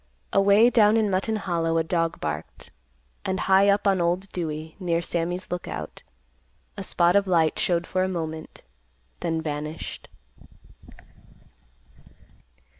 Away 0.33 0.71
down 0.71 0.97
in 0.97 1.11
Mutton 1.11 1.35
Hollow 1.35 1.77
a 1.77 1.83
dog 1.83 2.19
barked, 2.19 2.71
and 3.23 3.41
high 3.41 3.69
up 3.69 3.85
on 3.85 4.01
Old 4.01 4.31
Dewey 4.31 4.75
near 4.79 4.99
Sammy's 4.99 5.51
Lookout, 5.51 6.01
a 6.75 6.81
spot 6.83 7.15
of 7.15 7.27
light 7.27 7.59
showed 7.59 7.85
for 7.85 8.01
a 8.01 8.09
moment, 8.09 8.63
then 9.19 9.43
vanished. 9.43 10.07